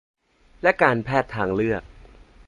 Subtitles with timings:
[0.63, 1.83] และการแพทย์ทางเลือก